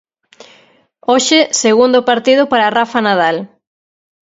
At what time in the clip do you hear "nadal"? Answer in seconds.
3.07-3.35